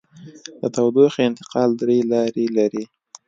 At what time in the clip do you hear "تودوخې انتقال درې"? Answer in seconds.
0.75-1.97